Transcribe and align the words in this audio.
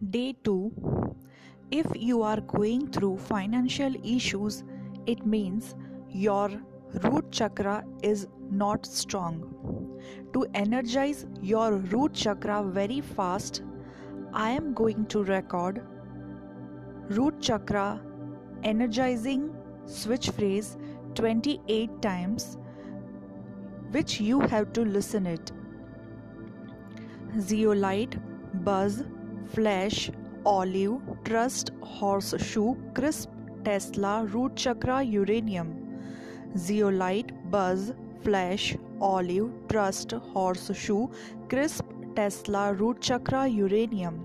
Day 0.00 0.36
2 0.44 1.16
If 1.72 1.86
you 1.96 2.22
are 2.22 2.40
going 2.40 2.86
through 2.92 3.18
financial 3.18 3.92
issues, 4.04 4.62
it 5.06 5.26
means 5.26 5.74
your 6.08 6.50
root 7.02 7.32
chakra 7.32 7.84
is 8.04 8.28
not 8.48 8.86
strong. 8.86 9.42
To 10.34 10.46
energize 10.54 11.26
your 11.42 11.72
root 11.72 12.14
chakra 12.14 12.62
very 12.62 13.00
fast, 13.00 13.64
I 14.32 14.50
am 14.50 14.72
going 14.72 15.04
to 15.06 15.24
record 15.24 15.82
root 17.08 17.40
chakra 17.40 18.00
energizing 18.62 19.52
switch 19.84 20.30
phrase 20.30 20.78
28 21.16 22.00
times 22.00 22.56
which 23.90 24.20
you 24.20 24.38
have 24.38 24.72
to 24.74 24.82
listen 24.82 25.26
it 25.26 25.50
zeolite 27.40 28.16
buzz 28.64 29.02
flash, 29.54 30.10
olive, 30.46 31.02
trust, 31.24 31.72
horseshoe, 32.34 32.76
crisp, 32.96 33.32
Tesla, 33.64 34.20
root 34.22 34.54
chakra, 34.54 35.00
uranium. 35.00 35.72
Zeolite, 36.56 37.32
buzz, 37.32 37.92
flash, 38.22 38.76
olive, 39.02 39.66
trust, 39.68 40.14
horseshoe, 40.72 41.08
crisp, 41.50 42.12
Tesla, 42.16 42.70
root 42.70 42.98
chakra, 42.98 43.44
uranium. 43.44 44.24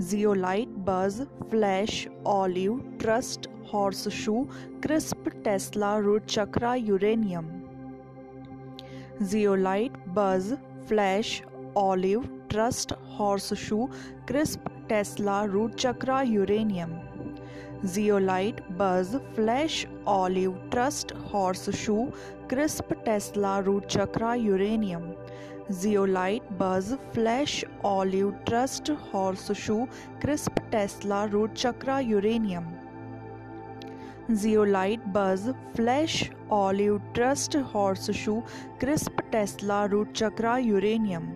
Zeolite, 0.00 0.68
buzz, 0.68 1.20
flash, 1.50 2.08
olive, 2.26 2.78
trust, 3.00 3.48
horseshoe, 4.08 4.46
crisp, 4.82 5.28
Tesla, 5.28 5.98
root 5.98 6.24
chakra, 6.24 6.74
uranium. 6.74 7.48
Zeolite, 9.22 9.92
buzz, 10.08 10.52
flash, 10.88 11.42
olive 11.76 12.39
trust 12.50 12.92
horseshoe 13.54 13.88
crisp, 14.28 14.64
Tesla, 14.88 15.42
root 15.44 15.74
chakra, 15.74 16.20
uranium. 16.22 16.98
Zeolite, 17.84 18.60
buzz, 18.70 19.14
flash, 19.34 19.86
olive 20.08 20.52
trust 20.70 21.12
horseshoe 21.70 21.96
crisp, 22.50 22.92
Tesla, 23.04 23.58
root 23.58 23.86
chakra, 23.86 24.34
uranium. 24.34 25.12
Zeolite, 25.72 26.52
buzz, 26.52 26.92
flash, 27.12 27.64
olive 27.84 28.30
trust 28.46 28.90
horseshoe 29.52 29.84
crisp, 30.20 30.58
Tesla, 30.72 31.24
root 31.24 31.52
chakra, 31.54 31.98
uranium. 32.00 32.72
Zeolite, 34.30 35.06
buzz, 35.08 35.48
flash, 35.76 36.30
olive 36.52 36.98
trust 37.14 37.56
horse 37.74 38.10
shoe 38.10 38.42
crisp, 38.80 39.20
Tesla, 39.32 39.84
root 39.84 40.12
chakra, 40.12 40.56
uranium. 40.58 41.32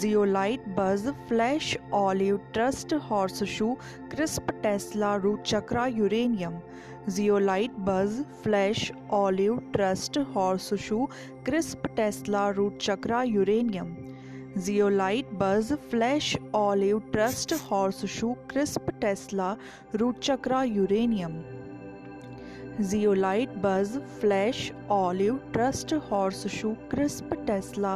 zeolite 0.00 0.68
buzz 0.76 1.06
flash 1.28 1.76
olive 1.94 2.36
trust 2.52 2.94
horseshoe 3.10 3.72
crisp 4.10 4.50
Tesla 4.62 5.14
रूचक्रा 5.24 5.86
uranium 5.86 6.58
zeolite 7.08 7.74
buzz 7.88 8.20
flash 8.42 8.90
olive 9.12 9.58
trust 9.72 10.18
horseshoe 10.36 11.04
crisp 11.46 11.86
Tesla 11.96 12.48
रूचक्रा 12.58 13.22
uranium 13.22 13.94
zeolite 14.58 15.32
buzz 15.42 15.72
flash 15.90 16.36
olive 16.54 16.98
trust 17.12 17.54
horseshoe 17.70 18.32
crisp 18.50 18.90
Tesla 19.00 19.56
रूचक्रा 19.94 20.62
uranium 20.64 21.42
zeolite 22.80 23.56
buzz 23.64 23.96
flash 24.20 24.70
olive 24.90 25.38
trust 25.52 25.92
horseshoe 26.10 26.70
crisp 26.90 27.34
Tesla 27.46 27.94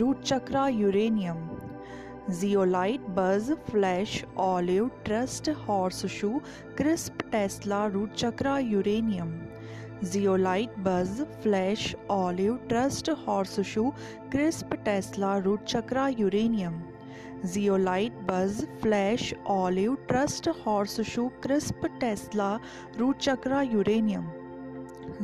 root 0.00 0.22
chakra 0.22 0.66
uranium 0.68 1.48
zeolite 2.40 3.08
buzz 3.16 3.50
flash 3.70 4.22
olive 4.44 4.88
trust 5.04 5.50
horseshoe 5.68 6.30
crisp 6.76 7.22
Tesla 7.32 7.84
root 7.94 8.14
chakra 8.14 8.56
uranium 8.58 9.34
zeolite 10.12 10.78
buzz 10.86 11.20
flash 11.42 11.94
olive 12.10 12.56
trust 12.68 13.10
horseshoe 13.26 13.90
crisp 14.32 14.74
Tesla 14.84 15.36
root 15.38 15.64
chakra 15.74 16.08
uranium 16.18 16.80
zeolite 17.44 18.20
buzz 18.30 18.64
flash 18.82 19.32
olive 19.50 19.94
trust 20.08 20.48
horse 20.66 21.00
shoe 21.10 21.28
crisp 21.42 21.86
Tesla 22.00 22.54
root 22.98 23.00
रूचक्रा 23.00 23.62
uranium 23.62 24.30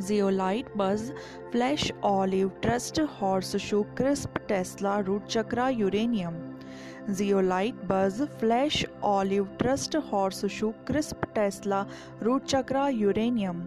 zeolite 0.07 0.69
buzz 0.77 1.11
flash 1.51 1.91
olive 2.05 2.49
trust 2.61 2.99
horse 3.21 3.55
shoe 3.65 3.81
crisp 3.97 4.37
Tesla 4.47 4.99
root 5.07 5.27
chakra 5.27 5.69
uranium 5.69 6.35
zeolite 7.17 7.75
buzz 7.91 8.21
flash 8.39 8.85
olive 9.03 9.45
trust 9.59 9.95
horse 10.11 10.45
shoe 10.57 10.69
crisp 10.87 11.25
Tesla 11.35 11.85
रूचक्रा 12.23 12.87
uranium 12.93 13.63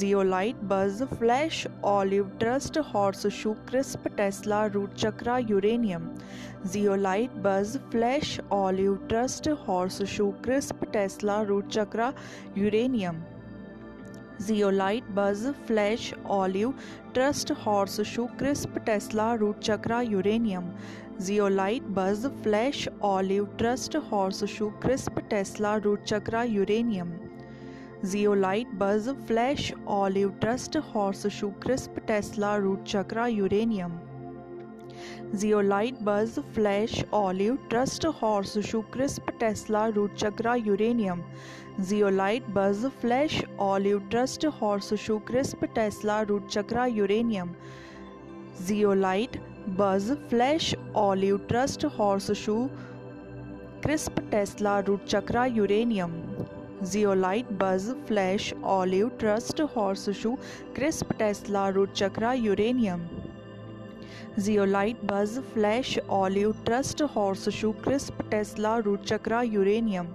zeolite 0.00 0.56
buzz 0.68 1.02
flash 1.12 1.66
olive 1.84 2.28
trust 2.40 2.78
horse 2.92 3.26
shoe 3.38 3.52
crisp 3.68 4.06
Tesla 4.16 4.64
root 4.74 4.94
chakra 4.94 5.36
uranium 5.38 6.08
zeolite 6.72 7.30
buzz 7.46 7.76
flash 7.90 8.38
olive 8.52 8.94
trust 9.08 9.48
horse 9.66 10.02
shoe 10.12 10.30
crisp 10.44 10.84
Tesla 10.92 11.40
root 11.48 11.68
chakra 11.72 12.12
uranium 12.58 13.20
zeolite 14.46 15.10
बज 15.18 15.46
flash 15.66 16.12
olive 16.36 16.72
trust 17.14 17.52
horseshoe 18.12 18.26
crisp 18.38 18.78
Tesla 18.86 19.32
root 19.42 19.58
chakra 19.64 20.00
uranium 20.02 20.70
zeolite 21.26 21.90
buzz 21.98 22.26
flash 22.42 22.88
olive 23.10 23.44
trust 23.58 23.96
horseshoe 24.54 24.70
crisp 24.82 25.18
Tesla 25.30 25.76
root 25.84 26.04
chakra 26.04 26.42
uranium 26.44 27.12
zeolite 28.04 28.68
buzz 28.78 29.08
flash 29.26 29.72
olive 29.96 30.30
trust 30.40 30.76
horse 30.94 31.26
shoe crisp 31.34 31.98
Tesla 32.06 32.54
root 32.64 32.84
chakra 32.88 33.26
uranium 33.26 33.92
zeolite 35.40 36.00
buzz 36.08 36.38
flash 36.54 37.04
olive 37.14 37.58
trust 37.70 38.06
horse 38.22 38.56
shoe crisp 38.70 39.30
Tesla 39.40 39.86
root 39.96 40.14
chakra 40.16 40.54
uranium 40.54 41.22
zeolite 41.80 42.48
buzz 42.56 42.84
flash 43.00 43.40
olive 43.68 43.98
trust 44.10 44.46
horse 44.60 44.92
shoe crisp 45.04 45.64
Tesla 45.74 46.20
root 46.30 46.48
chakra 46.48 46.86
uranium 46.86 47.54
zeolite 48.66 49.36
buzz 49.78 50.10
flash 50.30 50.74
olive 50.96 51.38
trust 51.48 51.84
horseshoe 52.40 52.56
crisp 53.82 54.18
Tesla 54.30 54.78
root 54.80 55.06
chakra 55.06 55.44
uranium 55.46 56.10
zeolite 56.82 57.50
buzz 57.58 57.88
flash 58.06 58.52
olive 58.68 59.08
trust 59.18 59.60
horseshoe 59.76 60.34
crisp 60.74 61.12
Tesla 61.18 61.68
root 61.76 61.92
chakra 61.96 62.32
uranium 62.32 63.06
zeolite 64.38 65.04
buzz 65.10 65.38
flash 65.52 65.98
olive 66.10 66.52
trust 66.66 67.02
horseshoe 67.16 67.70
crisp 67.84 68.22
Tesla 68.30 68.76
root 68.86 69.04
chakra 69.04 69.42
uranium 69.42 70.06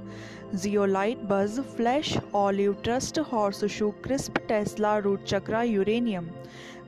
zeolite 0.55 1.23
buzz 1.31 1.59
flash 1.75 2.15
olive 2.35 2.73
trust 2.83 3.19
horseshoe 3.31 3.89
crisp 4.03 4.37
Tesla 4.47 4.97
root 5.07 5.23
chakra 5.25 5.61
uranium 5.63 6.29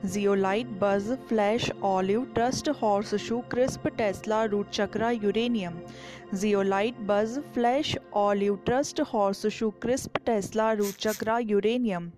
zeolite 0.04 0.66
buzz 0.80 1.10
flash 1.28 1.70
olive 1.84 2.24
trust 2.34 2.68
horseshoe 3.24 3.38
crisp 3.50 3.86
Tesla 3.96 4.42
root 4.52 4.70
chakra 4.74 5.10
uranium 5.10 5.78
zeolite 6.34 7.00
buzz 7.08 7.38
flash 7.54 7.96
olive 8.16 8.56
trust 8.66 9.00
horseshoe 9.58 9.70
crisp 9.82 10.16
Tesla 10.26 10.72
root 10.72 10.94
chakra 11.00 11.38
uranium 11.40 12.10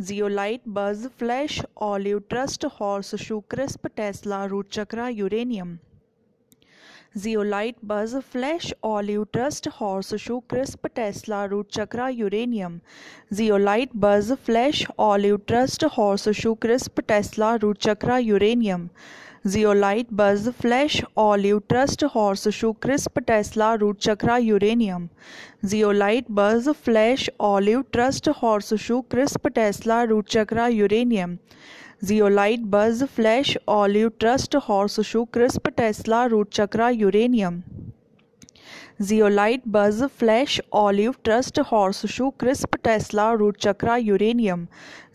zeolite 0.00 0.68
buzz 0.76 1.06
flash 1.18 1.60
olive 1.88 2.18
trust 2.30 2.66
horseshoe 3.24 3.40
crisp 3.50 3.86
Tesla 3.96 4.44
root 4.54 4.68
chakra 4.72 5.08
uranium 5.08 5.76
zeolite 7.16 7.74
buzz 7.84 8.14
flash 8.30 8.72
olive 8.84 9.24
trust 9.32 9.68
horseshoe 10.20 10.38
crisp 10.50 10.86
Tesla 10.94 11.44
root 11.44 11.70
chakra 11.72 12.08
uranium 12.08 12.78
zeolite 13.32 13.90
buzz 14.04 14.32
flash 14.46 14.84
olive 15.00 15.36
trust 15.46 15.84
horseshoe 16.40 16.54
crisp 16.62 17.00
Tesla 17.08 17.54
root 17.62 17.78
chakra 17.78 18.18
uranium 18.18 18.88
zeolite 19.44 20.06
buzz 20.18 20.48
flash 20.60 21.00
olive 21.18 21.58
trust 21.68 22.04
horseshoe 22.58 22.70
crisp 22.82 23.18
Tesla 23.26 23.72
root 23.82 23.98
chakra 24.02 24.36
uranium 24.36 25.06
zeolite 25.72 26.30
buzz 26.38 26.68
flash 26.84 27.28
olive 27.48 27.82
trust 27.92 28.28
horseshoe 28.84 29.00
crisp 29.10 29.46
Tesla 29.54 30.02
root 30.12 30.28
chakra 30.36 30.66
uranium 30.68 31.36
zeolite 32.04 32.60
buzz 32.74 33.04
flash 33.16 33.56
olive 33.68 34.08
trust 34.20 34.56
horseshoe 35.10 35.24
crisp 35.34 35.68
Tesla 35.76 36.24
root 36.26 36.48
chakra 36.54 36.88
uranium 36.90 37.60
zeolite 39.02 39.62
buzz 39.68 40.02
flash 40.18 40.60
olive 40.74 41.14
trust 41.24 41.58
horseshoe 42.06 42.28
crisp 42.40 42.76
Tesla 42.84 43.32
root 43.32 43.56
chakra 43.60 43.96
uranium 43.96 44.66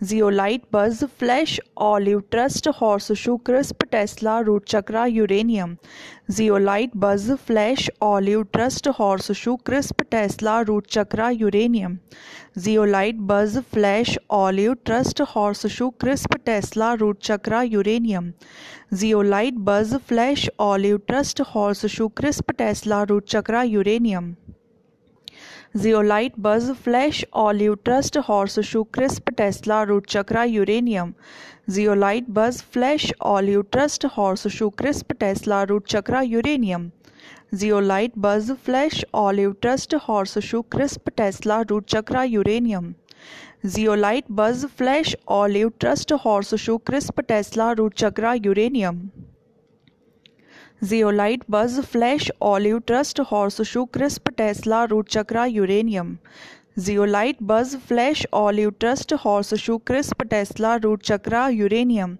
zeolite 0.03 0.61
buzz 0.73 1.03
flash 1.19 1.59
olive 1.79 2.19
trust 2.31 2.67
horseshoe 3.19 3.35
crisp 3.45 3.83
Tesla 3.91 4.39
root 4.47 4.65
chakra 4.69 5.05
uranium 5.05 5.75
zeolite 6.37 6.91
buzz 7.03 7.29
flash 7.47 7.89
olive 8.03 8.41
trust 8.53 8.87
horseshoe 9.41 9.55
crisp 9.65 10.01
Tesla 10.11 10.59
root 10.61 10.87
chakra 10.87 11.29
uranium 11.29 11.97
zeolite 12.57 13.15
buzz 13.31 13.57
flash 13.73 14.17
olive 14.31 14.73
trust 14.85 15.21
horseshoe 15.77 15.89
crisp 16.01 16.35
Tesla 16.45 16.93
root 17.01 17.21
chakra 17.23 17.61
uranium 17.63 18.31
zeolite 18.93 19.53
buzz 19.69 19.95
flash 20.07 20.49
olive 20.69 20.97
trust 21.07 21.41
horseshoe 21.95 22.07
crisp 22.17 22.51
Tesla 22.59 23.03
root 23.09 23.27
chakra 23.29 23.63
uranium 23.63 24.33
zeolite 25.75 26.33
buzz 26.39 26.69
flash 26.83 27.23
olive 27.37 27.73
trust 27.85 28.17
horseshoe 28.67 28.83
crisp 28.93 29.29
Tesla 29.37 29.81
root 29.83 30.07
chakra 30.07 30.43
uranium 30.43 31.13
zeolite 31.69 32.29
buzz 32.37 32.61
flash 32.73 33.11
olive 33.31 33.61
trust 33.71 34.05
horseshoe 34.55 34.69
crisp 34.79 35.11
Tesla 35.19 35.61
root 35.63 35.87
chakra 35.87 36.21
uranium 36.21 36.89
zeolite 37.53 38.17
buzz 38.17 38.51
flash 38.65 39.03
olive 39.15 39.55
trust 39.61 39.95
horseshoe 40.49 40.61
crisp 40.71 41.09
Tesla 41.17 41.61
root 41.69 41.85
chakra 41.89 42.23
uranium 42.23 42.93
zeolite 43.65 44.31
buzz 44.33 44.65
flash 44.77 45.15
olive 45.37 45.71
trust 45.79 46.13
horseshoe 46.65 46.77
crisp 46.87 47.19
Tesla 47.29 47.71
root 47.73 47.93
chakra 47.95 48.33
uranium 48.45 49.01
zeolite 50.81 51.43
buzz 51.51 51.79
flash 51.85 52.31
olive 52.41 52.77
trust 52.87 53.19
horseshoe 53.69 53.83
crisp 53.93 54.29
Tesla 54.37 54.83
root 54.91 55.09
chakra 55.09 55.45
uranium 55.45 56.15
zeolite 56.79 57.37
buzz 57.43 57.75
flash 57.87 58.25
olive 58.33 58.69
trust 58.79 59.13
horseshoe 59.63 59.77
crisp 59.87 60.21
Tesla 60.29 60.75
root 60.83 61.01
chakra 61.05 61.47
uranium 61.49 62.15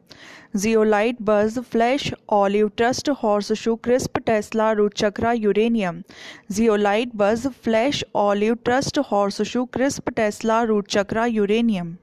zeolite 0.56 1.22
buzz 1.30 1.60
flash 1.72 2.12
olive 2.40 2.72
trust 2.78 3.10
horseshoe 3.62 3.76
crisp 3.84 4.18
Tesla 4.26 4.72
root 4.72 4.94
chakra 5.04 5.32
uranium 5.34 6.02
zeolite 6.52 7.16
buzz 7.16 7.48
flash 7.64 8.04
olive 8.26 8.58
trust 8.66 9.00
horseshoe 9.54 9.66
crisp 9.74 10.10
Tesla 10.18 10.62
root 10.64 10.88
chakra 10.90 11.26
uranium 11.28 11.96